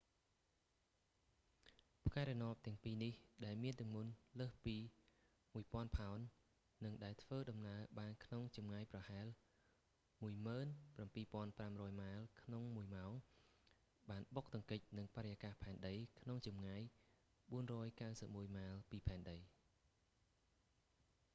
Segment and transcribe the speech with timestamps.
[2.09, 3.13] ផ្កាយរណបទាំងពីរនេះ
[3.45, 4.77] ដែលមានទម្ងន់លើសពី
[5.53, 6.19] 1000 ផោន
[6.85, 9.25] និងដែលធ្វើដំណើរបានក្នុងចម្ងាយប្រហែល
[10.63, 13.11] 17500 ម៉ាយក្នុងមួយម៉ោង
[14.09, 16.81] បានបុកទង្គិចនឹងបរិយាកាសផែនដីក្នុងចម្ងាយ
[17.51, 19.37] 491 ម៉ាយល៍ពីផែនដី